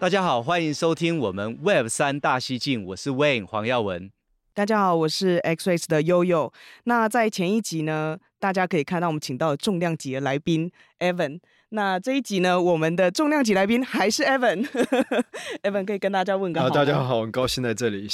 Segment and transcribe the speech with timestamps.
[0.00, 4.10] 大家好，欢迎收听我们 Web 三大西进，我是 Wayne 黄耀文。
[4.54, 6.50] 大家好，我是 XREX 的悠悠。
[6.84, 11.40] 那在前一集呢，大家可以看到我们请到重量级的来宾 Evan。
[11.68, 14.66] 那这一集呢，我们的重量级来宾还是 Evan。
[15.62, 16.70] Evan 可以跟大家问个好。
[16.70, 18.08] 大家好，很高兴在这里。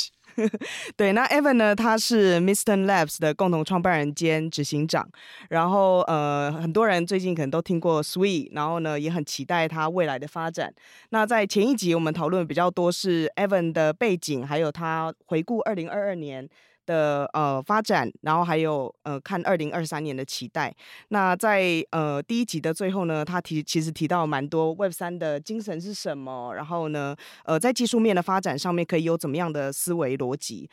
[0.97, 1.75] 对，那 Evan 呢？
[1.75, 5.09] 他是 mrn Labs 的共同创办人兼执行长。
[5.51, 10.73] 然后呃，很多人最近可能都听过 Sweet，然后呢，也很期待他未来的发展。
[11.11, 16.49] 那在前一集我们讨论比较多是 Evan 的背景，还有他回顾二零二二年。
[16.87, 20.75] 的呃发展，然后还有呃看二零二三年的期待。
[21.09, 27.15] 那在呃第一集的最后呢，他提其实提到蛮多 Web 三的精神是什么，然后呢
[27.45, 30.71] 呃在技术面的发展上面可以有怎么样的思维逻辑。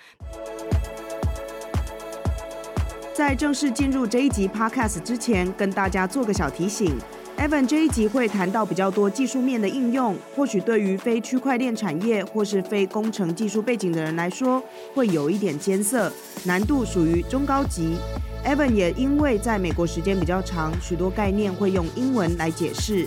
[3.13, 6.97] 在正式进入这一集 Podcast 之前，跟大家做个小提醒。
[7.43, 14.63] Evan 这一集会谈到比较多技术面的应用，或许对于非区块链产业或是非工程技术背景的人来说，
[14.95, 16.09] 会有一点艰涩，
[16.45, 17.97] 难度属于中高级。
[18.45, 23.05] Evan 也因为在美国时间比较长，许多概念会用英文来解释。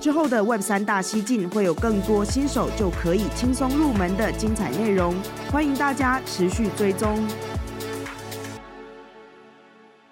[0.00, 5.14] 之后的 Web 三大西进会有更多新手就可以轻松入门的精彩内容，
[5.52, 7.24] 欢迎大家持续追踪。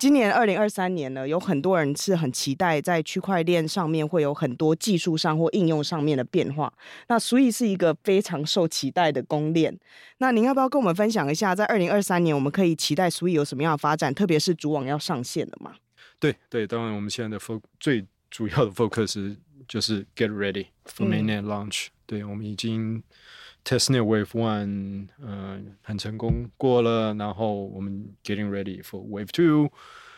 [0.05, 6.71] 今年二零二三年呢，有很多人是很期待在区块链上面会有很多技术上或应用上面的变化。
[7.09, 9.75] 那所以是一个非常受期待的公链。
[10.19, 14.13] 那您要不要跟我们分享一下，在二零二三年我们可以期待所以有什么样的发展？
[14.13, 15.73] 特别是主网要上线了吗？
[16.21, 19.35] 对对，当然我们现在的 focus 最主要的 focus
[19.67, 21.91] 就是 get ready for mainnet launch，嗯。
[22.05, 23.03] 对，我们已经
[23.64, 29.72] testnet wave one，嗯、呃，很成功过了，然后我们 getting ready for wave two。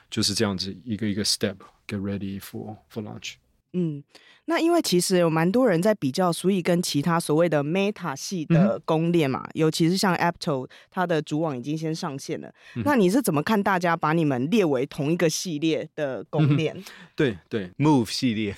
[0.09, 3.35] 就是这样子，一个一个 step，get ready for for launch。
[3.71, 4.03] 嗯，
[4.48, 12.48] 那因为其实有蛮多人在比较，所以跟其他所谓的 Meta 系的公链嘛，嗯、尤其是像 Apto，它的主网已经先上线了。
[12.76, 16.74] 嗯、那你是怎么看大家把你们列为同一个系列的公链？
[16.78, 16.84] 嗯、
[17.16, 18.54] 对对，Move 系列。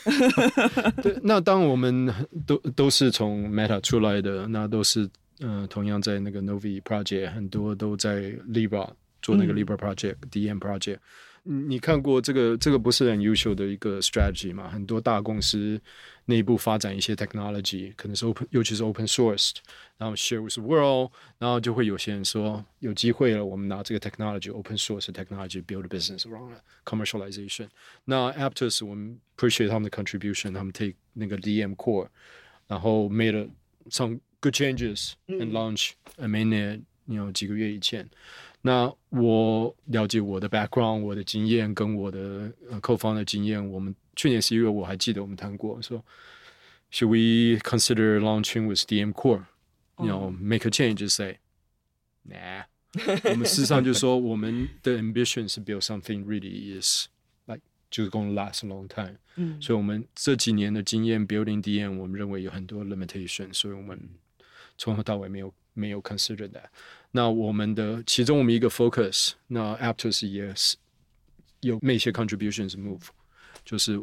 [1.02, 2.12] 对，那当我们
[2.46, 5.08] 都都是从 Meta 出来的，那都是
[5.40, 8.90] 嗯、呃，同样在那个 Novi Project，很多都在 Libra
[9.22, 10.98] 做那个 Libra Project、嗯、DM Project。
[11.50, 12.54] 你看过这个？
[12.58, 14.68] 这个不是很优秀的一个 strategy 嘛？
[14.68, 15.80] 很多大公司
[16.26, 19.52] 内部发展一些 technology，可能是 open，尤其是 open source，
[19.96, 26.52] 然后 share with the world，然后就会有些人说有机会了，我们拿这个 technology，open source technology build a business around
[26.84, 27.68] commercialization。
[28.04, 32.08] 那 Aptos 我们 appreciate 他们的 contribution，他们 take 那个 DM core，
[32.66, 33.48] 然后 made
[33.88, 38.06] some good changes and launch a mainnet，你有几个月以前。
[38.61, 46.03] 那我了解我的 background，我的经验跟我的呃 co-founder 的经验，我们去年十一月我还记得我们谈过，说
[46.91, 51.39] should we consider launching with DM core，you know make a change？Say
[52.29, 52.65] nah，
[53.31, 57.07] 我们事实上就是说我们的 ambition 是 build something really is
[57.47, 59.17] like 就是 gonna last a long time。
[59.35, 63.99] 嗯，所以我们这几年的经验 building DM，我们认为有很多 limitation，所以我们
[64.77, 66.65] 从头到尾没有 没有 consider that。
[67.11, 70.77] 那我们的其中我们一个 focus，那 Aptos 也是
[71.61, 73.03] 有那些 contributions move，
[73.63, 73.97] 就是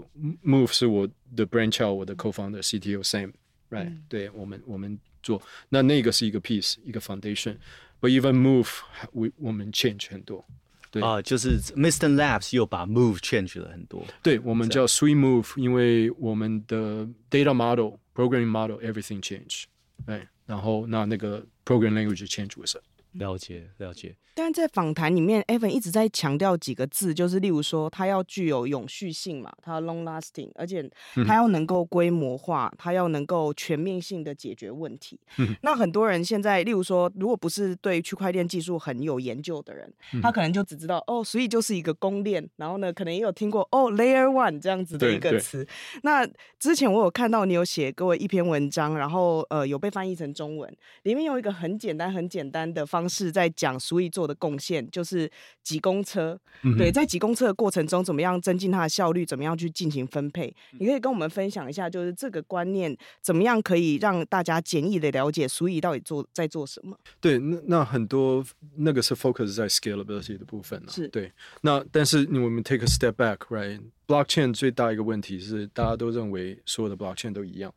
[0.45, 8.69] move 是我的 branch out，我的 co-founder CTO Sam，right？、嗯、对我们我们做那那个是一个 piece，一个 foundation，but even move
[9.13, 10.45] we 我们 change 很多，
[10.91, 19.65] 对啊，就是 Mysten Labs 又把 move change 了很多，对我们叫 Sui Move，因为我们的 data model、programming model everything change，
[20.07, 22.84] 对，然后那那个 program language change with it。
[23.18, 24.16] 了解，了解。
[24.38, 30.86] 但在访谈里面，Evan 一直在强调几个字，就是例如说，它要具有永续性嘛，它要 long lasting，而且
[31.26, 35.18] 它要能够规模化，它要能够全面性的解决问题。
[35.38, 45.66] 嗯、那很多人现在，例如说，如果不是对区块链技术很有研究的人，嗯、他可能就只知道哦，所以就是一个公链，然后呢，可能也有听过哦，layer one 这样子的一个词。
[46.04, 46.28] 那
[46.60, 50.70] 之前我有看到你有写给我一篇文章，然后呃，有被翻译成中文，
[51.04, 53.05] 里面有一个很简单、很简单的方。
[53.06, 55.30] 方式在讲 Sui 做的贡献，就是
[55.62, 56.40] 挤公车。
[56.64, 59.24] 嗯、对，在挤公车的过程中，怎么样增进它的效率？
[59.24, 60.52] 怎么样去进行分配？
[60.80, 66.98] 你可以跟我们分享一下，就是这个观念怎么样可以让大家简易的了解 Sui 到底做在做什么？
[67.22, 68.44] 对，那那很多
[68.78, 70.92] 那个是 focus 在 scalability 的部分呢。
[70.92, 71.32] 是对，
[71.62, 77.72] 那但是我们 take a step back，right？Blockchain 最大一个问题是，大家都认为所有的 blockchain 都一样。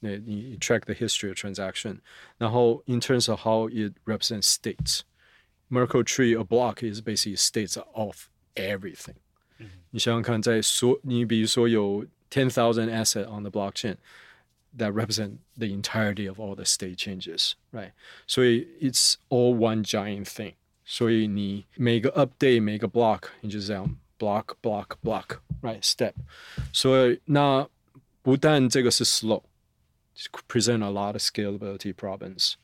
[0.00, 1.98] 那你 track the history of transaction，
[2.38, 9.16] 然后 in terms of how it represents states，Merkle tree a block is basically states of everything。
[9.90, 13.96] 你想想看，在所你比如说有 ten thousand asset on the blockchain
[14.78, 17.92] that represent the entirety of all the state changes，right？
[18.26, 20.54] 所以 it's all one giant thing。
[20.86, 26.14] 所以你每个 update 每个 block，你就这样 block block block，right step。
[26.72, 27.68] 所以那
[28.22, 29.42] 不但这个是 slow。
[30.48, 32.56] present a lot of scalability problems,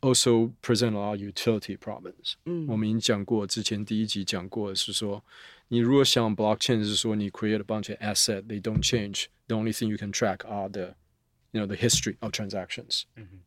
[0.00, 2.34] also present a lot of utility problems。
[2.44, 5.24] 嗯，我们已经讲过，之前第一集讲过是说，
[5.68, 9.26] 你如果想 blockchain 是说你 create a bunch of asset, they don't change.
[9.48, 10.94] The only thing you can track are the,
[11.52, 13.04] you know, the history of transactions.
[13.16, 13.42] Mm-hmm.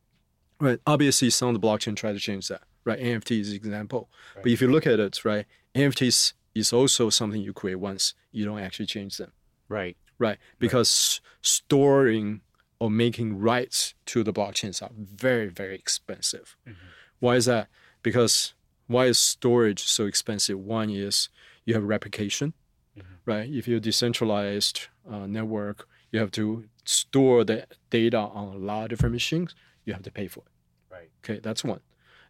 [0.58, 0.80] Right.
[0.86, 2.62] Obviously, some of the blockchain try to change that.
[2.84, 2.98] Right.
[2.98, 4.08] NFT is an example.
[4.34, 4.44] Right.
[4.44, 5.44] But if you look at it, right,
[5.74, 8.14] NFTs is also something you create once.
[8.32, 9.32] You don't actually change them.
[9.68, 9.96] Right.
[10.18, 10.38] Right.
[10.58, 11.38] Because right.
[11.42, 12.40] storing
[12.80, 16.56] or making rights to the blockchains are very, very expensive.
[16.68, 16.86] Mm-hmm.
[17.20, 17.68] Why is that?
[18.02, 18.54] Because
[18.86, 20.58] why is storage so expensive?
[20.58, 21.28] One is
[21.64, 22.52] you have replication,
[22.96, 23.14] mm-hmm.
[23.24, 23.48] right?
[23.50, 28.88] If you're decentralized uh, network, you have to store the data on a lot of
[28.90, 29.54] different machines.
[29.84, 30.94] You have to pay for it.
[30.94, 31.10] Right.
[31.24, 31.80] Okay, that's one.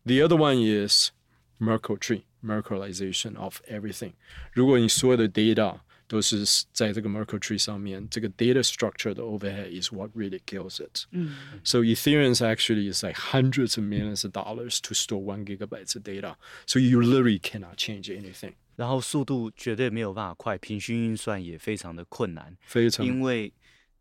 [0.04, 1.10] The other one is
[1.58, 4.14] Merkle tree, Merkleization of everything.
[4.52, 5.80] 如果你所有的 data
[6.10, 11.04] 都是在这个 Merkle tree 上面，这个 data structure 的 overhead is what really kills it.
[11.10, 11.30] Mm.
[11.64, 16.04] So Ethereum actually is like hundreds of millions of dollars to store one gigabytes of
[16.04, 16.36] data.
[16.66, 18.52] So you literally cannot change anything.
[18.76, 22.56] 然后速度绝对没有办法快，平均运算也非常的困难。
[22.60, 23.04] 非常。
[23.04, 23.52] 因为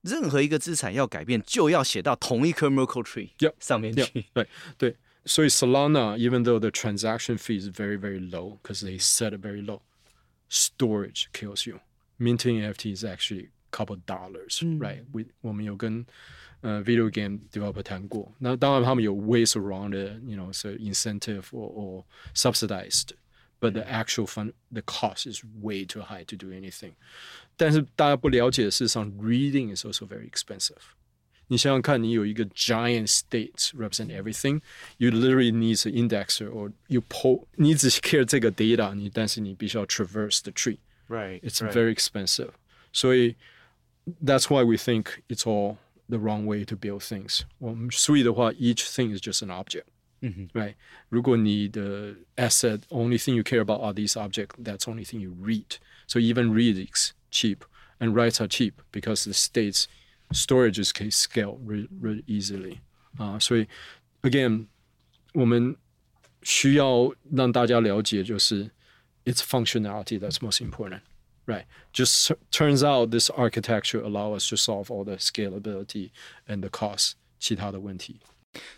[0.01, 4.03] 任何一个资产要改变，就要写到同一颗 Merkle tree yep, 上面去。
[4.03, 4.47] Yep, 对
[4.77, 4.95] 对，
[5.25, 9.65] 所以 Solana even though the transaction fee is very very low, because they set it very
[9.65, 9.81] low,
[10.49, 11.79] storage kills you.
[12.19, 14.79] minting NFT is actually a couple dollars, mm.
[14.79, 15.03] right?
[15.11, 16.05] We 我们有跟
[16.61, 23.09] 呃、uh, video game developer 谈过，那当然他们有 ways around it, you know, so incentive or, or subsidized,
[23.59, 26.93] but the actual fund the cost is way too high to do anything.
[27.55, 30.81] 但是大家不了解的，事实上 reading is also very expensive.
[31.47, 34.61] 你想想看，你有一个 giant state represent everything,
[34.97, 40.79] you literally need an indexer or you pull，你只 care 这个 data，你但是你必须要 traverse the tree。
[41.09, 41.39] Right.
[41.43, 41.73] It's right.
[41.73, 42.57] very expensive.
[42.91, 43.29] So
[44.21, 45.77] that's why we think it's all
[46.07, 47.45] the wrong way to build things.
[47.59, 49.89] Well, Sui 的话, each thing is just an object.
[50.21, 50.57] Mm-hmm.
[50.57, 50.75] Right?
[51.09, 55.77] 如果你的 asset, only thing you care about are these objects, that's only thing you read.
[56.07, 57.63] So even read is cheap
[57.99, 59.87] and writes are cheap because the state's
[60.33, 62.79] storages can scale really, really easily.
[63.19, 63.67] Uh, 所以
[64.23, 64.67] again,
[65.33, 65.75] 我们
[66.41, 68.69] 需要让大家了解就是
[69.25, 71.01] it's functionality that's most important,
[71.45, 71.65] right?
[71.93, 76.11] Just turns out this architecture allow us to solve all the scalability
[76.47, 78.19] and the cost 其他的问题。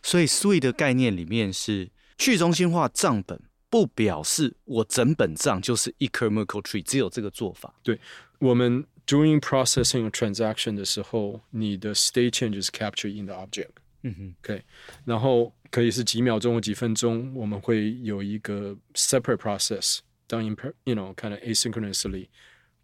[0.01, 3.39] 所以 Sui 的概念里面是去中心化账本，
[3.69, 7.75] 不表示我整本账就是一颗 Merkle tree，只有这个做法。
[7.83, 7.99] 对，
[8.39, 13.69] 我们 doing processing a transaction 的时候，你的 state change is captured in the object。
[14.01, 14.63] 嗯哼，OK，
[15.05, 19.99] 然后可以是几秒钟或几分钟，我们会有一个 separate process。
[20.31, 22.29] done, you know, kind of asynchronously,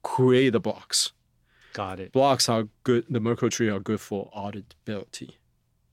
[0.01, 1.11] create the blocks.
[1.73, 2.11] Got it.
[2.11, 3.05] Blocks are good.
[3.09, 5.37] The Merkle tree are good for auditability.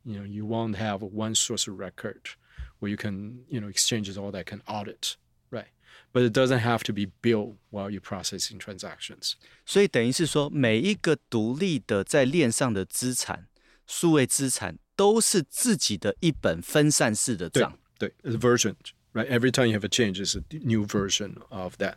[0.04, 2.36] You know, you won't have one source of record
[2.78, 5.16] where you can, you know, exchanges all that can audit,
[5.50, 5.68] right?
[6.12, 9.34] But it doesn't have to be built while you're processing transactions.
[9.64, 13.46] 所以等于是说，每一个独立的在链上的资产，
[13.86, 17.78] 数位资产都是自己的一本分散式的账。
[17.98, 18.74] 对，对，version。
[19.14, 21.94] Right, every time you have a change, it's a new version of that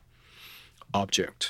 [0.94, 1.50] object.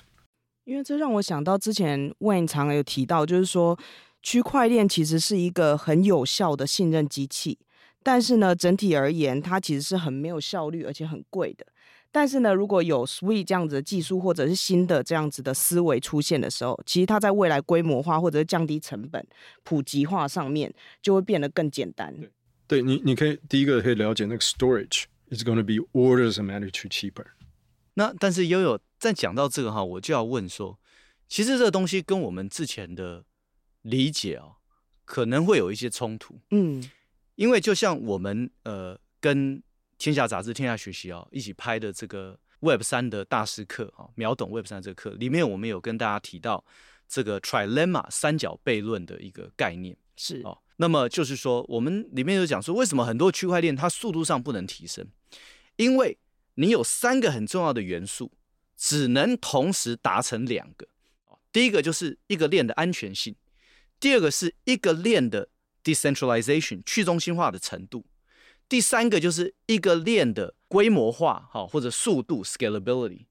[0.66, 3.80] 因为这让我想到之前 Wayne 常有提到，就是说
[4.22, 7.60] 区块链其实是一个很有效的信任机器，
[8.04, 11.66] 但是呢，整体而言，它其实是很没有效率，而且很贵的。
[12.12, 19.26] 但是呢，如果有 Sui 这样子的技术，或者是新的这样子的思维出现的时候，其实它在未来规模化或者是降低成本、
[19.64, 22.14] 普及化上面，就会变得更简单。
[22.68, 25.06] 对，对你，你可以第一个可以了解那个 storage。
[25.31, 27.27] It's going to be orders of magnitude cheaper。
[27.95, 30.79] 那但是悠悠在讲到这个哈，我就要问说，
[31.29, 33.25] 其实这个东西跟我们之前的
[33.83, 34.57] 理解哦，
[35.05, 36.39] 可能会有一些冲突。
[36.51, 36.83] 嗯，
[37.35, 39.63] 因为就像我们呃跟
[39.99, 46.65] 天下杂志、天下学习啊一起拍的这个 Web 三的大师课啊，秒懂 Web 三这个课里面，我们有跟大家提到
[47.09, 50.59] 这个 Trilemma 三角悖论的一个概念是哦。
[50.77, 55.07] 那么就是说，我们里面有讲说，为什么很多区块链它速度上不能提升？
[55.77, 56.19] 因为
[56.55, 58.33] 你有三个很重要的元素，
[58.77, 60.87] 只能同时达成两个。
[61.51, 63.35] 第一个就是一个链的安全性，
[63.99, 65.49] 第二个是一个链的
[65.83, 68.05] decentralization 去中心化的程度，
[68.69, 73.25] 第三个就是一个链的规模化，哈或者速度 scalability。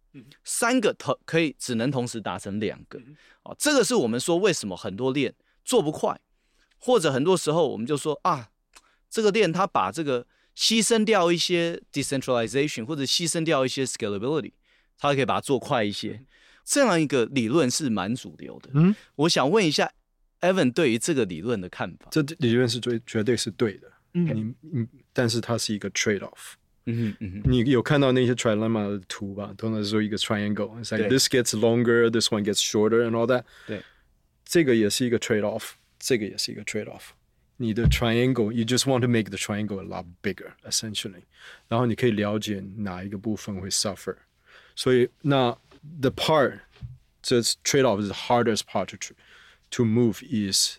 [0.43, 2.99] 三个同可以只能同时达成两个。
[3.43, 5.33] 啊，这个是我们说为什么很多链
[5.63, 6.19] 做不快，
[6.77, 8.49] 或者很多时候我们就说啊，
[9.09, 14.53] 这个链它把这个牺牲掉一些 decentralization 或者牺牲掉一些 scalability，
[14.97, 16.25] 它可以把它做快一些。
[16.65, 18.69] 这样一个理论是蛮主流的。
[18.73, 19.89] 嗯，我想问一下
[20.41, 22.09] ，Evan 对于这个理论的看法？
[22.11, 23.89] 这理论是最绝对是对的。
[24.13, 26.55] 嗯，你嗯，但是它是一个 trade off。
[26.86, 29.54] 嗯哼嗯哼，你有看到那些 trilemma 的图吧？
[29.56, 33.44] 通常是说一个 triangle，it's like this gets longer，this one gets shorter，and all that。
[33.66, 33.82] 对，
[34.44, 37.10] 这个也是一个 trade off，这个也是一个 trade off。
[37.56, 41.22] 你的 triangle，you just want to make the triangle a lot bigger，essentially。
[41.68, 44.16] 然后你可以了解哪一个部分会 suffer。
[44.74, 45.56] 所以那。
[46.00, 46.60] the part,
[47.28, 48.96] the trade-off is the hardest part to
[49.70, 50.78] to move is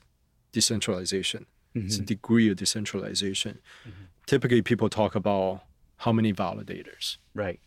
[0.54, 1.46] decentralization.
[1.76, 1.88] Mm-hmm.
[1.88, 3.60] It's a degree of decentralization.
[3.86, 4.06] Mm-hmm.
[4.26, 5.60] Typically, people talk about
[5.98, 7.18] how many validators.
[7.34, 7.60] Right.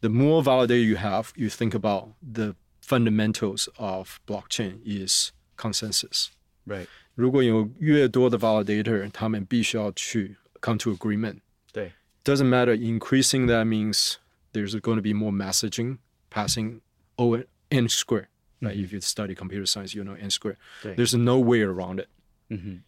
[0.00, 6.30] The more validator you have, you think about the fundamentals of blockchain is consensus.
[6.66, 6.86] Right.
[7.14, 11.40] 如果有越多的 validator，他们必须要去 come to agreement.
[11.72, 11.92] 对。
[12.24, 12.74] Doesn't matter.
[12.74, 14.16] Increasing that means
[14.52, 15.98] there's going to be more messaging
[16.30, 16.80] passing
[17.16, 17.38] O
[17.70, 18.28] n square.
[18.60, 18.76] Right?
[18.76, 20.56] If you study computer science, you know n square.
[20.82, 22.08] There's no way around it.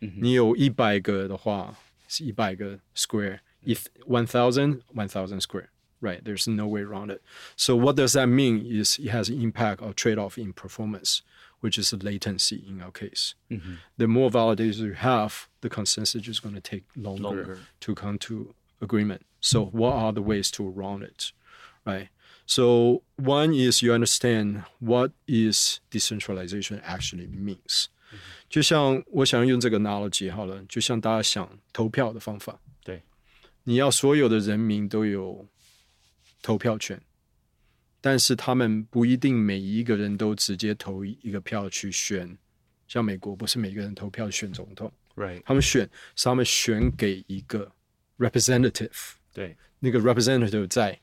[0.00, 1.76] 你有一百个的话，
[2.08, 3.40] 是一百个 square.
[3.64, 5.70] If one thousand, one thousand square.
[6.00, 6.24] Right?
[6.24, 7.20] There's no way around it.
[7.56, 8.64] So what does that mean?
[8.64, 11.22] Is it has an impact or trade-off in performance,
[11.58, 13.34] which is the latency in our case.
[13.96, 18.16] The more validators you have, the consensus is going to take longer, longer to come
[18.18, 19.22] to agreement.
[19.40, 21.32] So what are the ways to around it?
[21.84, 22.10] Right?
[22.46, 27.88] So one is you understand what is decentralization actually means。
[28.48, 32.71] 就像我想用这个 analogy 好了，就像大家想投票的方法，对，
[33.63, 35.47] 你要所有的人民都有
[36.41, 37.01] 投票权，
[38.01, 42.37] 但是他们不一定每一个人都直接投一个票去选。
[42.87, 45.41] 像美国不是每个人投票选总统，right？
[45.45, 47.71] 他们选是他们选给一个
[48.19, 50.99] representative，对，那个 representative 在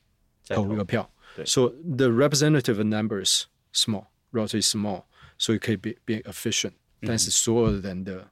[0.48, 1.10] 投一个票。
[1.46, 5.04] So the representative numbers small, relatively small,
[5.38, 6.72] so it can be be efficient.
[7.00, 8.30] 但是所有人的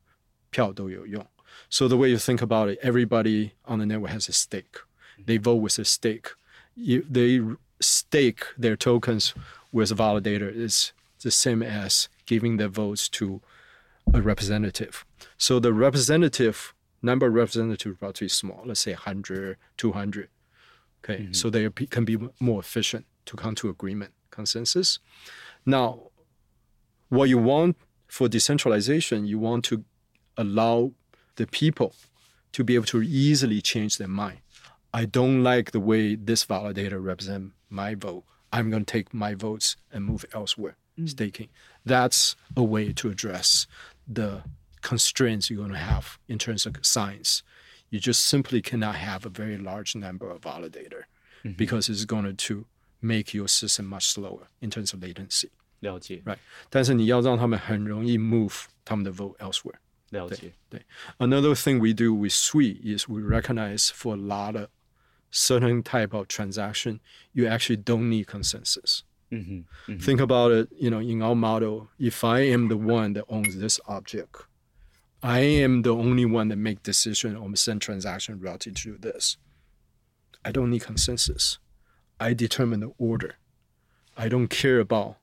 [0.50, 1.26] 票都有用。
[1.68, 4.76] So the way you think about it, everybody on the network has a stake.
[5.24, 6.28] They vote with a stake.
[6.76, 7.40] If they
[7.80, 9.34] stake their tokens
[9.72, 13.40] with a validator, it's the same as giving their votes to
[14.14, 15.04] a representative.
[15.36, 18.62] So the representative number of representatives is relatively small.
[18.64, 20.28] Let's say 100, 200.
[21.04, 21.32] Okay, mm-hmm.
[21.32, 24.98] so they can be more efficient to come to agreement, consensus.
[25.64, 26.10] Now,
[27.08, 27.76] what you want
[28.08, 29.84] for decentralization, you want to
[30.36, 30.92] allow
[31.37, 31.93] the people
[32.51, 34.39] to be able to easily change their mind.
[34.93, 38.23] I don't like the way this validator represent my vote.
[38.51, 41.09] I'm going to take my votes and move elsewhere, mm.
[41.09, 41.49] staking.
[41.83, 43.65] That's a way to address
[44.07, 44.43] the
[44.81, 47.41] constraints you're going to have in terms of science
[47.89, 51.03] you just simply cannot have a very large number of validator
[51.43, 51.51] mm-hmm.
[51.51, 52.65] because it's going to
[53.01, 55.49] make your system much slower in terms of latency.
[55.81, 56.37] 了解，right？
[56.69, 59.75] 但是你要让他们很容易 move 他们的 vote elsewhere。
[60.11, 60.85] 了解，对。
[61.17, 64.67] Another thing we do with Sui is we recognize for a lot of
[65.31, 66.99] certain type of transaction,
[67.33, 69.03] you actually don't need consensus.
[69.31, 69.61] Mm-hmm.
[69.91, 69.97] Mm-hmm.
[69.97, 73.57] Think about it, you know, in our model, if I am the one that owns
[73.57, 74.45] this object,
[75.23, 79.37] I am the only one that make decision on send transaction relative to this.
[80.45, 81.57] I don't need consensus.
[82.19, 83.37] I determine the order.
[84.15, 85.17] I don't care about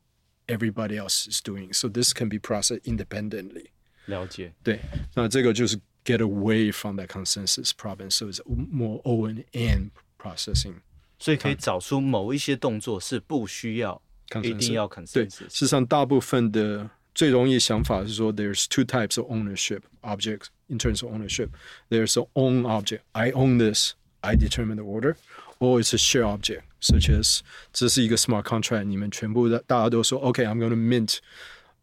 [0.49, 1.73] everybody else is doing.
[1.73, 3.71] So this can be processed independently.
[4.07, 4.53] 了解。
[4.63, 4.81] 对，
[5.15, 8.11] 那这个就是 get away from that consensus problem.
[8.11, 10.77] So it's more O and N processing.
[11.19, 14.01] 所以可以找出某一些动作是不需要
[14.43, 15.13] 一定要 consensus。
[15.13, 21.49] 对，事实上大部分的最容易想法是说，there's two types of ownership objects in terms of ownership.
[21.89, 23.01] There's a own object.
[23.13, 23.93] I own this.
[24.21, 25.17] I determine the order.
[25.59, 27.41] Or it's a share object, such as
[27.71, 28.85] 这是一个 smart contract.
[28.85, 31.19] 你们全部的大家都说，OK, I'm going to mint,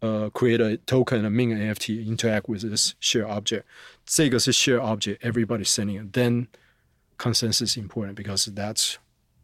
[0.01, 3.63] uh, create a token, a mint NFT, interact with this share object.
[4.05, 5.19] 这个是 share object.
[5.19, 6.13] Everybody sending it.
[6.13, 6.47] Then
[7.17, 8.95] consensus important because that's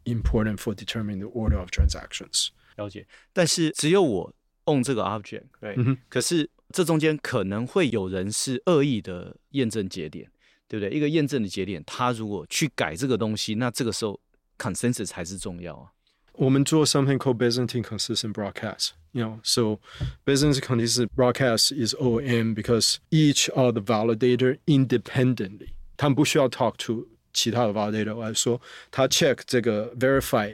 [0.04, 2.48] important for determining the order of transactions。
[2.76, 10.28] 了解，但是只有我 own 这个 object，对、嗯，可是这中间可能会有人是恶意的验证节点，
[10.68, 10.96] 对不对？
[10.96, 14.18] 一个验证的节点，他如果去改这个东西，那这个时候
[14.58, 15.92] consensus 才是重要啊。
[16.32, 18.90] 我们做 something called Byzantine consistent broadcast。
[19.12, 19.78] You know, so
[20.24, 28.60] Byzantine consistent broadcast is OM because each of the validator independently，他们不需要 talk to 其他的 validator，我来说
[28.90, 30.52] 他 check 这个 verify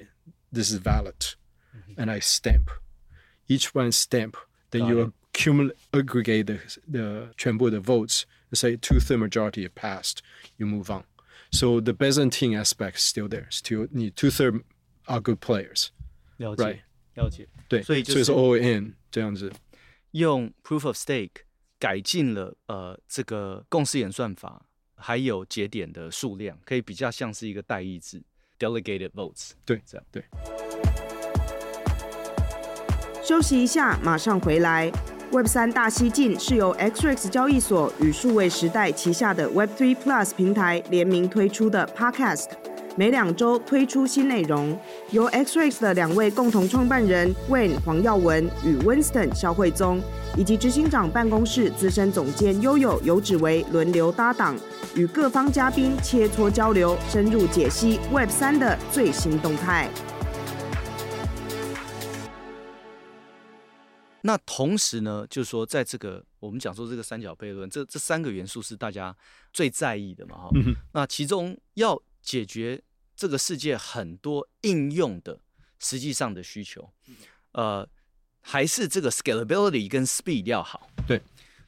[0.53, 2.67] this is valid，and I stamp
[3.49, 11.81] each one stamp，then you accumulate aggregate the the 全部的 votes，say two-third majority passed，you move on。So
[11.81, 14.63] the Byzantine aspect is still there, still 你 two-third
[15.07, 15.89] are good players，
[16.37, 16.63] 了解。
[16.63, 16.81] Right?
[17.16, 19.52] 了解，对，所以就是 OAM 这样子，
[20.12, 21.44] 用 Proof of Stake
[21.80, 28.22] 改进了呃这个共识演算法，还有节点的数量，可以比较像是一个代议制
[28.60, 30.24] Delegated Votes，对，这样对。
[33.24, 34.92] 休息一下，马上回来。
[35.32, 42.52] Web 三大西进是由 XREX 交易所与数位时代旗下的 Web Three Plus 平台联名推出的 Podcast。
[42.96, 44.80] 每两周推出新内容，
[45.16, 50.02] 由 XREX 的两位共同创办人 Wayne 黄耀文与 Winston 肖慧宗，
[50.38, 54.58] 以及执行长办公室资深总监悠悠游指为轮流搭档，
[54.94, 59.90] 与各方嘉宾切磋交流，深入解析 Web 三的最新动态。
[64.20, 69.16] 那同时呢，就是说，在这个我们讲说这个三角悖论，这这三个元素是大家
[69.54, 70.36] 最在意的嘛？
[70.36, 71.98] 哈、嗯，那其中要。
[72.26, 72.82] 解决
[73.16, 75.40] 这个世界很多应用的
[75.80, 76.92] 实际上的需求，
[77.54, 77.88] 呃，
[78.42, 80.90] 还是这个 scalability 跟 speed 要好。
[81.08, 81.22] 对，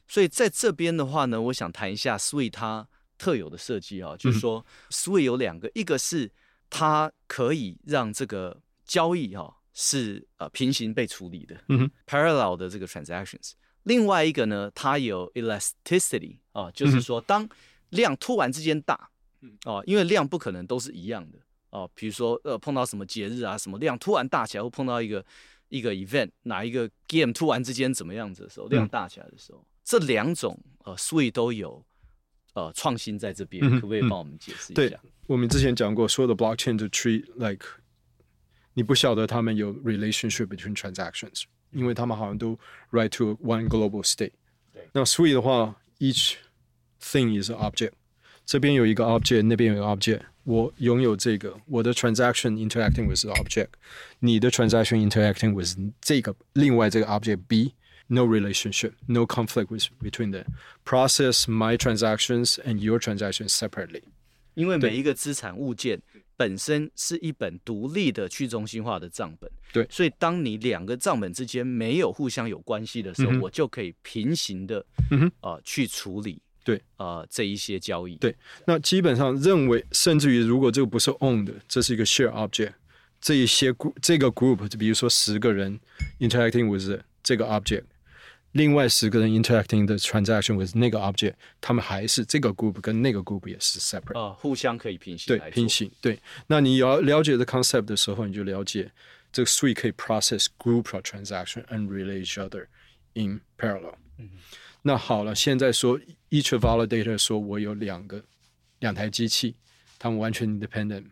[0.06, 2.86] 所以在这边的话呢，我想谈一下 Sui 它
[3.16, 6.30] 特有的设计啊，就是说 Sui 有两个，一个是
[6.68, 13.52] 它可以让这个交易哈是呃平行被处理的，嗯哼，parallel 的这个 transactions。
[13.84, 17.48] 另外一个呢，它有 elasticity 啊，就是说当
[17.88, 19.10] 量突然之间大。
[19.66, 21.38] 哦，因为量不可能都是一样的
[21.70, 21.90] 哦。
[21.94, 25.24] 比如说，呃，碰到什么节日啊，什么量突然大起来，或碰到一个
[25.68, 31.84] 一个 event，哪一个 game 突然之间怎么样子的时候，量大起来的时候，嗯、这两种呃，Sui 都有
[32.54, 34.96] 呃创新在这边，嗯、可不可以帮我们解释一下？
[34.96, 37.66] 对，我们之前讲过，所有的 blockchain 的 tree like，
[38.74, 42.58] 你不晓得他们有 relationship between transactions，因为他们好像都
[42.92, 44.32] write to one global state。
[44.72, 46.36] 对，那 Sui 的话，each
[47.00, 47.92] thing is an object。
[48.46, 50.22] 这边有一个 object，那边有一个 object。
[50.47, 53.69] 我拥有这个，我的 transaction interacting with the object，
[54.19, 62.99] 你的 transaction interacting with 这个另外这个 object B，no relationship，no conflict with between them。Process my transactions and your
[62.99, 64.03] transactions separately。
[64.55, 65.99] 因为每一个资产物件
[66.35, 76.39] 本身是一本独立的去中心化的账本，对，所以当你两个账本之间没有互相有关系的时候，嗯、我就可以平行的，嗯哼，呃，去处理。
[76.68, 82.72] 对啊、呃，这一些交易，对，那基本上认为，甚至于如果这个不是 owned 的，这是一个 share object，
[83.22, 85.80] 这一些 group 这个 group，就比如说十个人
[86.18, 87.84] interacting with 这个 object，
[88.52, 96.18] 另外十个人 interacting the transaction with 那个 object，他们还是这个 group 跟那个 group 也是 separate 互相可以平行，对，平行，对。
[96.48, 98.90] 那你要了解这 concept 的时候，你就了解
[99.32, 102.66] 这个 three 可以 process group of transaction and relate each other
[103.14, 103.94] in parallel。
[104.18, 104.28] 嗯。
[104.87, 105.97] 那好了，现在说
[106.29, 108.21] each validator 说我有两个
[108.79, 109.55] 两台机器，
[109.97, 111.05] 他们完全 independent。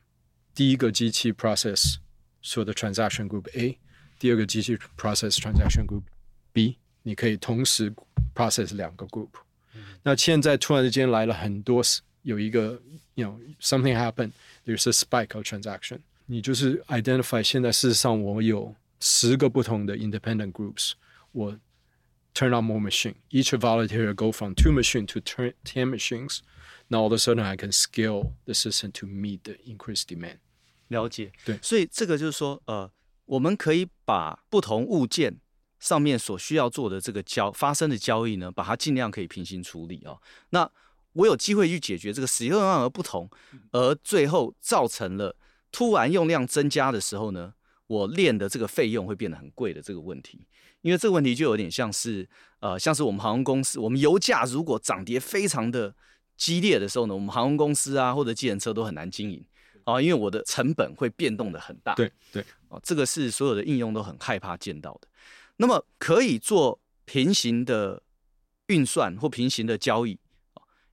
[0.54, 1.96] 第一个机器 process
[2.42, 3.78] 所有的 transaction group A，
[4.20, 6.04] 第二个机器 process transaction group
[6.52, 7.94] B，你可以同时
[8.36, 9.30] process 两个 group。
[9.74, 9.82] 嗯。
[10.04, 11.82] 那现在突然之间来了很多，
[12.24, 12.82] 有一个，
[13.16, 16.00] you know something happened，there's a spike of transaction。
[16.26, 20.92] 你就是 identify 现在事实上我有十个不同的 independent groups，
[21.32, 21.58] 我。
[22.37, 23.15] Turn on more machine.
[23.31, 26.41] Each volunteer go from two machine to turn ten machines.
[26.89, 30.41] Now all of a sudden I can scale the system to meet the increased demand.
[30.89, 32.93] 了解，对，所以这个就是说，呃，
[33.25, 35.41] 我们可以把不同物件
[35.81, 40.21] 上面所需要做的这个交发生的交易呢，把它尽量可以平行处理哦。
[40.51, 40.71] 那
[41.15, 43.31] 我有机会去解决这个使用量而不同，
[43.73, 45.35] 而最后造成了
[45.73, 47.55] 突然用量增加的时候呢，
[47.87, 50.47] 我练的这个费用会变得很贵的这个问题。
[50.83, 52.29] 因为这个问题就有点像是，
[52.61, 55.95] 呃，像是我们航空公司，我们油价如果涨跌非常的
[56.37, 59.45] 激烈的时候呢，我们航空公司啊或者计程车都很难经营
[59.85, 61.95] 啊，因为我的成本会变动的很大。
[61.95, 65.09] 对对，啊，这个是所有的应用都很害怕见到的。
[65.57, 68.03] 那么可以做平行的
[68.67, 70.19] 运算或平行的交易，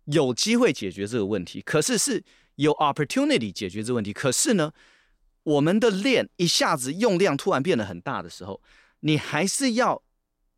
[0.06, 2.24] 有机会解决这个问题，可是是
[2.56, 4.12] 有 opportunity 解决这个问题。
[4.12, 4.72] 可是呢，
[5.44, 8.62] 我们的链一下子用量突然变得很大的时候，
[9.02, 10.02] 你还是要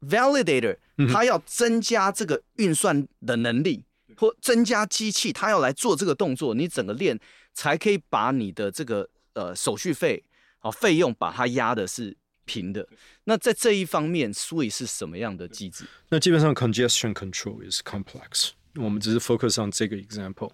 [0.02, 0.78] validator，
[1.12, 3.84] 它要增加这个运算的能力，
[4.16, 7.20] 或增加机器，它要来做这个动作，你整个链
[7.54, 10.24] 才可以把你的这个呃手续费
[10.60, 12.88] 啊费用把它压的是平的。
[13.24, 15.86] 那在这一方面，Sui 是什么样的机制？
[16.10, 18.52] 那基本上 congestion control is complex。
[18.76, 20.52] 我们只是 focus on 这个 example。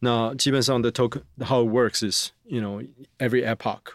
[0.00, 2.86] 那基本上的 token how it works is you know
[3.18, 3.94] every epoch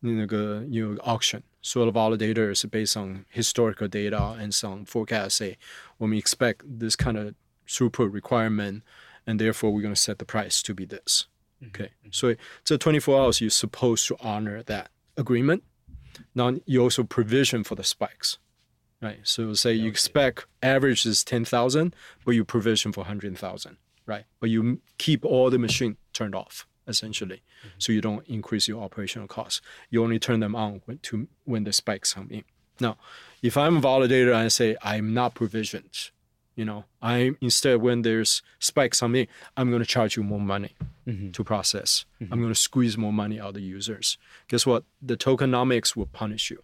[0.00, 5.56] 那个有 auction，所有的 validator 是 based on historical data and some forecast say
[5.96, 7.34] 我们 expect this kind of
[7.66, 8.82] throughput requirement
[9.24, 13.50] and therefore we're going to set the price to be this。OK，所以这 twenty four hours you're
[13.50, 20.46] supposed to honor that agreement。Now you also provision for the spikes。Right, so say you expect
[20.62, 21.94] average is ten thousand,
[22.24, 23.76] but you provision for hundred thousand.
[24.09, 24.25] right?
[24.39, 27.69] But you keep all the machine turned off essentially, mm-hmm.
[27.77, 29.61] so you don't increase your operational costs.
[29.91, 32.43] You only turn them on when to when the spikes come in.
[32.81, 32.97] Now,
[33.41, 36.11] if I'm a validator and I say I'm not provisioned,
[36.55, 40.41] you know, I instead when there's spikes on me, I'm going to charge you more
[40.41, 40.75] money
[41.07, 41.31] mm-hmm.
[41.31, 42.05] to process.
[42.21, 42.33] Mm-hmm.
[42.33, 44.17] I'm going to squeeze more money out of the users.
[44.47, 44.83] Guess what?
[45.01, 46.63] The tokenomics will punish you.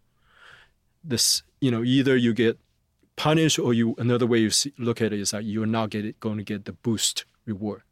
[1.03, 2.57] This, you know, either you get
[3.15, 6.19] punished or you another way you see, look at it is that you're not get,
[6.19, 7.82] going to get the boost reward.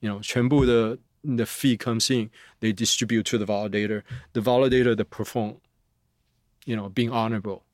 [0.00, 4.02] You know, 全部的 the fee comes in, they distribute to the validator.
[4.32, 5.56] The validator that perform,
[6.64, 7.64] you know, being honorable,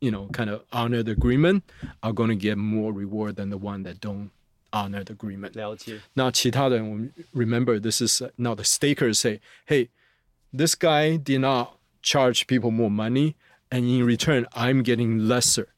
[0.00, 1.64] you know, kind of honor the agreement,
[2.02, 4.30] are going to get more reward than the one that don't
[4.72, 5.56] honor the agreement.
[5.56, 6.00] 了解。
[6.12, 9.88] 那其他人，我们 remember this is uh, now the stakers say, hey,
[10.52, 13.34] this guy did not charge people more money,
[13.70, 15.68] and in return, I'm getting lesser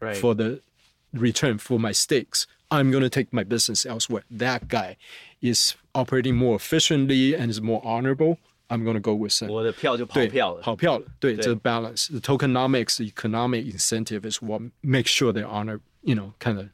[0.00, 0.16] right.
[0.16, 0.62] for the
[1.12, 2.46] return for my stakes.
[2.70, 4.24] I'm going to take my business elsewhere.
[4.28, 4.96] That guy
[5.40, 8.38] is operating more efficiently and is more honorable.
[8.68, 9.48] I'm going to go with him.
[9.48, 11.06] 我的票就跑票了，跑票了。
[11.20, 16.66] 对，这 balance the tokenomics, economic incentive is what makes sure they honor, you know, kind of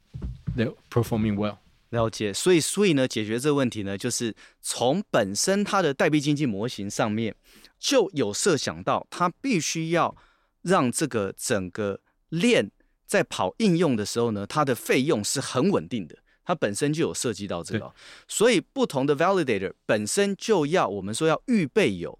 [0.56, 1.58] they're performing well.
[1.90, 7.34] 了解，所以所以呢，解决这个问题呢，就是从本身它的代币经济模型上面
[7.78, 10.16] 就有设想到，它必须要
[10.62, 12.00] 让这个整个
[12.30, 12.70] 链。
[13.07, 17.93] 在跑应用的时候呢，它的费用是很稳定的，它本身就有涉及到这个，
[18.27, 22.11] 所以不同的 validator 本身就要我们说要预备有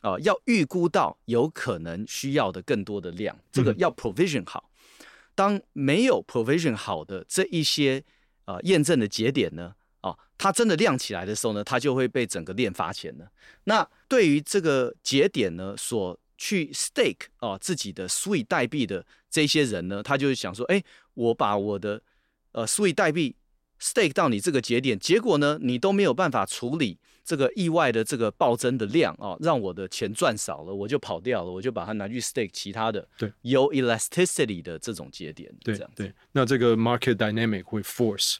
[0.00, 4.70] 啊、呃，要预估到有可能需要的更多的量，这个要 provision 好。
[5.34, 8.04] 当没有 provision 好的这一些
[8.44, 13.26] 啊、呃、验证的节点呢，啊、呃，它真的亮起来的时候呢，它就会被整个链罚钱了。
[13.64, 22.02] 那对于这个节点呢，所去 stake 啊、呃、自己的 Sui 代币的这些人呢，他就是想说，哎，我把我的
[22.52, 23.34] 呃 Sui 代币
[23.80, 38.36] stake 到你这个节点，结果呢，你都没有办法处理这个意外的这个暴增的量啊、哦，让我的钱赚少了，我就跑掉了，我就把它拿去 stake 其他的对有 elasticity 的这种节点，对这样对，那这个 market dynamic 会 force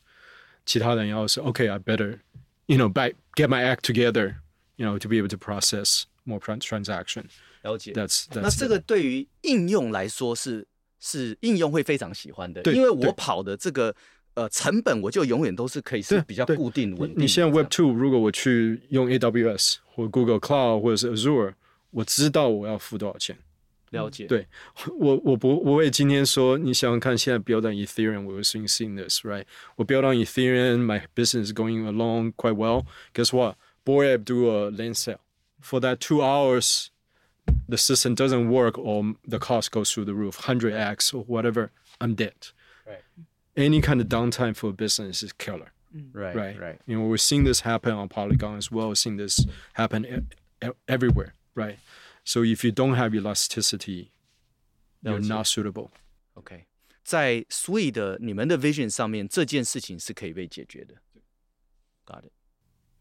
[0.67, 2.19] 其他人要是 OK，I、okay, better
[2.67, 7.25] you know by get my act together，you know to be able to process more transaction。
[7.65, 10.65] 了解，that's, that's 那这个对于应用来说是
[11.01, 13.93] 是应用会非常喜欢的，因为我跑的这个
[14.35, 17.25] 呃成本我就永远都是可以是比较固定稳定。
[17.25, 21.55] 你现在 Web Two 如果我去用 AWS 或 Google Cloud 或者是 Azure，
[21.91, 23.37] 我知道我要付多少钱。
[23.91, 24.45] 了解，对
[24.99, 29.45] 我我不我会今天说，你想想看，现在 build on Ethereum，我 was seeing this，right？
[29.77, 32.87] 我 build on Ethereum，my business is going along quite well。
[33.15, 35.21] Guess what？Boy, I do a land sale
[35.63, 36.89] for that two hours。
[37.68, 42.52] the system doesn't work or the cost goes through the roof, 100x or whatever, I'm dead.
[42.86, 43.04] Right.
[43.56, 45.72] Any kind of downtime for a business is killer.
[46.14, 46.80] Right, right, right.
[46.86, 48.90] You know, we're seeing this happen on Polygon as well.
[48.90, 51.80] We're seeing this happen e everywhere, right?
[52.24, 54.12] So if you don't have elasticity,
[55.02, 55.90] you're not suitable.
[56.36, 56.66] OK，
[57.04, 60.94] 在 Sui 的你们的 vision 上面，这件事情是可以被解决的。
[62.06, 62.32] Got it。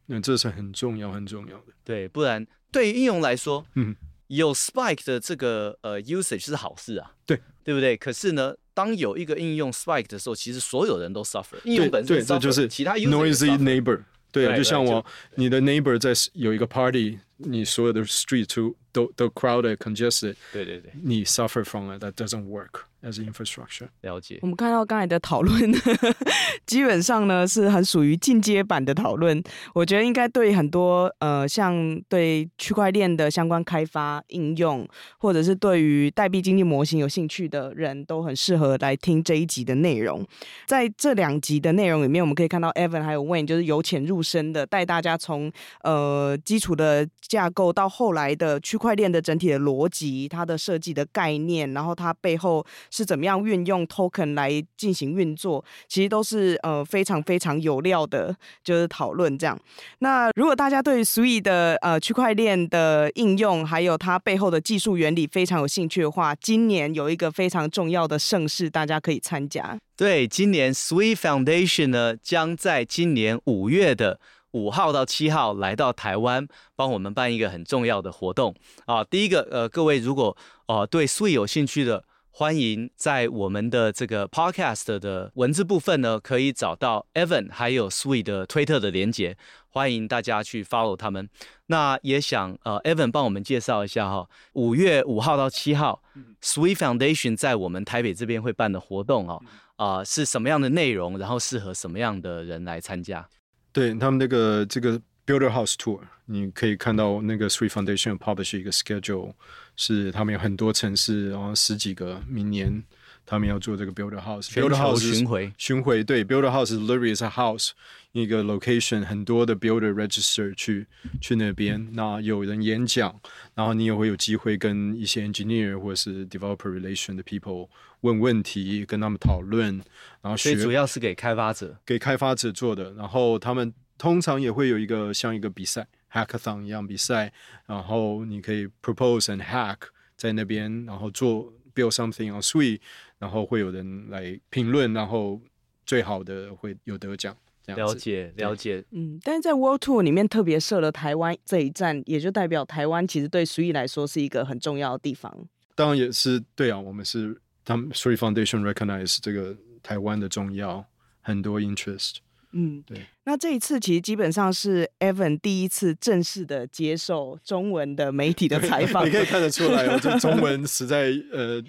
[0.07, 1.75] 那这是很重要、很重要的。
[1.85, 3.95] 对，不然对于应用来说，嗯。
[4.28, 7.96] 有 spike 的这个呃 usage 是好事啊，对对不对？
[7.98, 11.58] 可是呢，当有一个应用 spike 的时候，其实所有人都 suffer。
[11.66, 14.02] 应用本身 suffer，对，这就是其他 noisy neighbor。
[14.32, 15.06] 对啊，就像我，
[15.36, 23.88] 你的 neighbor 在有一个 party，你所有的 street 都都都 crowded congested，对对对，你 suffer from it that doesn't work as infrastructure。
[24.02, 24.40] 了解。
[24.42, 25.74] 我们看到刚才的讨论，
[26.66, 29.44] 基本上呢是很属于进阶版的讨论。
[29.74, 40.26] 我觉得应该对很多呃，像对区块链的相关开发应用，或者是对于代币经济模型有兴趣的人都很适合来听这一集的内容。
[40.68, 45.52] 在这两集的内容里面，我们可以看到 Evan 还有 Wayne 就是由浅入深的带大家从
[45.82, 59.58] 呃基础的架构到后来的区区块链的整体的逻辑，它的设计的概念，然后它背后是怎么样运用 token 来进行运作，其实都是呃非常非常有料的，就是讨论这样。
[60.00, 69.80] 那如果大家对 s w e e 的呃区块链的应用，还有它背后的技术原理非常有兴趣的话，今年有一个非常重要的盛事，大家可以参加。
[69.96, 74.20] 对，今年 s w e e Foundation 呢将在今年五月的
[74.54, 79.04] 五号到七号来到台湾，帮我们办一个很重要的活动啊。
[79.04, 80.36] 第一个，呃，各位如果
[80.68, 89.38] 呃对 Sui 有兴趣的，欢迎在我们的这个 Podcast 的文字部分呢，可以找到 Evan 还有 SWE 的推特的连接，
[89.70, 91.30] 欢迎大家去 follow 他们。
[91.68, 96.02] 那也想呃 Evan 帮我们介绍一下哈，五月五号到七号
[96.42, 99.40] ，Sui Foundation 在我们台北这边会办的活动啊，
[99.76, 103.28] 啊、呃、是什么样的内容，然后适合什么样的人来参加？
[103.74, 109.34] 对他们那个这个 Builder House Tour，你可以看到那个 Three Foundation publish 一个 schedule，
[109.76, 112.84] 是他们有很多城市，然后十几个，明年
[113.26, 114.50] 他们要做这个 Builder House。
[114.52, 117.72] Builder House 巡回巡回对 Builder House literally is a house
[118.14, 120.86] 一个 location，很多的 Builder register 去
[121.20, 123.20] 去那边，那有人演讲，
[123.56, 127.68] 然后你也会有机会跟一些 engineer 或者是 developer relation 的 people
[128.02, 129.82] 问问题，跟他们讨论，
[130.22, 130.52] 然后学。
[130.52, 137.34] 所以主要是给开发者，给开发者做的，然后他们通常也会有一个像一个比赛，hackathon 一样比赛，
[137.66, 139.78] 然后你可以 propose and hack
[140.16, 142.80] 在那边，然后做 build something on Sui，
[143.18, 145.42] 然后会有人来评论，然后
[145.84, 147.36] 最好的会有得奖。
[147.68, 155.48] 了解了解，嗯，但是在 World Tour 里面特别设了台湾这一站，也就代表台湾其实对 Sui 来说是一个很重要的地方。
[155.76, 160.86] 当然也是对啊，我们是他们 Three Foundation recognize 这个台湾的重要，
[161.22, 162.18] 很多 interest。
[162.54, 162.98] 嗯，对。
[163.26, 171.62] 那这一次其实基本上是 Evan 第一次正式的接受中文的媒体的采访，你可以看得出来，我这中 文实在呃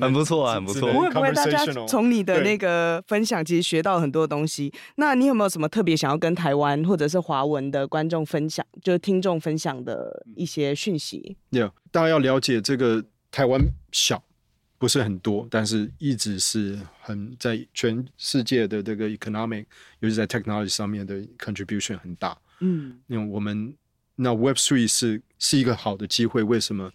[0.00, 0.92] 很不错啊，很不错。
[0.92, 4.72] 不会不会，大家从你的那个分享其实学到很多东西。
[4.96, 11.36] 那你有没有什么特别想要跟台湾或者是华文的观众分享，就是听众分享的一些讯息？
[11.50, 14.22] 有，大家要了解这个台湾小。
[14.81, 19.65] 不是很多，但是一直是很在全世界的这个 economic，
[19.99, 22.37] 尤其在 technology 上面的 contribution 很大。
[22.59, 23.75] 嗯，因为我们
[24.15, 26.91] 那 Web3 是是一个好的机会，为什么？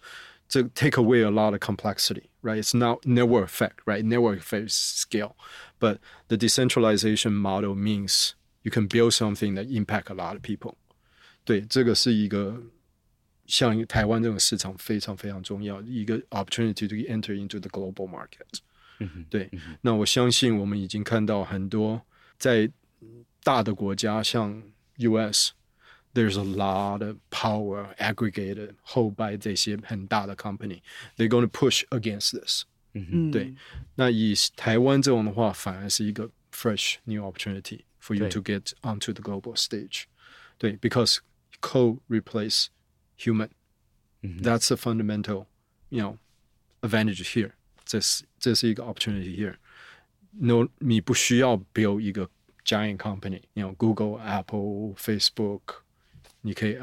[0.47, 5.97] 这 take away a lot of complexity，right？It's not network effect，right？Network effect scale，but
[6.27, 10.75] the decentralization model means you can build something that impact a lot of people。
[11.43, 12.61] 对，这个是一个。
[13.47, 18.59] 像台湾这种市场非常非常重要，一个 opportunity to enter into the global market。
[18.99, 19.49] 嗯哼，对。
[19.51, 22.01] 嗯哼，那我相信我们已经看到很多
[22.37, 22.71] 在
[23.43, 24.63] 大的国家，像
[24.97, 32.63] US，there's a lot of power aggregated hold by 这些很大的 company，they're going to push against this。
[32.93, 33.53] 嗯哼，对。
[33.95, 40.03] 那以台湾这种的话，反而是一个 fresh new opportunity for you to get onto the global stage。
[40.57, 41.17] 对，because
[41.59, 42.67] code replace
[43.17, 43.49] Human,
[44.21, 45.45] that's a fundamental,
[45.89, 46.17] you know,
[46.81, 47.51] advantage here.
[47.85, 49.55] 这是这是一个 opportunity here.
[50.31, 52.29] No，你不需要 build 一个
[52.65, 55.81] giant company, you know, Google, Apple, Facebook，
[56.41, 56.77] 你可以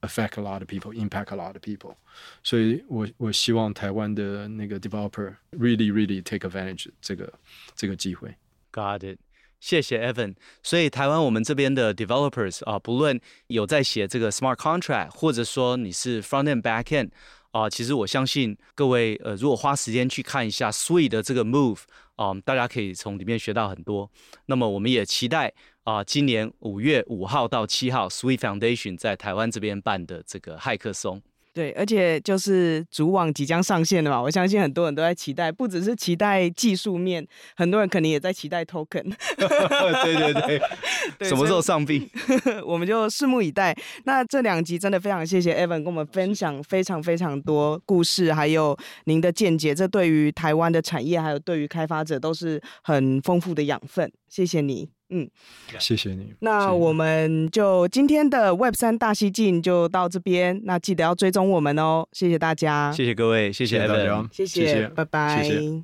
[0.00, 1.96] affect a lot of people, impact a lot of people.
[2.42, 7.32] 所以我我希望台湾的那个 developer really, really take advantage 这个
[7.74, 8.34] 这个机会。
[8.72, 9.18] Got it.
[9.61, 17.11] 谢谢 Evan，所以台湾我们这边的 developers 啊，不论有在写这个 smart contract，或者说你是 front end back end
[17.51, 21.81] 啊，其实我相信各位呃，如果花时间去看一下 Sui 的这个 move
[22.15, 24.09] 啊，大家可以从里面学到很多。
[24.47, 31.21] 那么我们也期待啊，今年五月五号到七号 Sui Foundation 在台湾这边办的这个骇客松。
[31.53, 39.13] 对，而且就是主网即将上线了嘛，我相信很多人都在期待，不只是期待技术面，很多人肯定也在期待 token。
[39.37, 40.61] 对对
[41.19, 42.09] 对，什么时候上币？
[42.65, 43.75] 我们就拭目以待。
[44.05, 49.75] 那这两集真的非常谢谢 Evan 跟我们分享非常非常多故事，还有您的见解。
[49.75, 54.09] 这对于台湾的产业，还有对于开发者都是很丰富的养分。
[54.31, 55.29] 谢谢你，嗯，
[55.77, 56.33] 谢谢你。
[56.39, 60.61] 那我们就今天的 Web 三大西进就到这边。
[60.63, 62.07] 那记得要追踪我们哦。
[62.13, 65.43] 谢谢大家，谢谢各位，谢谢 Evan，谢谢，拜拜。
[65.43, 65.83] 谢谢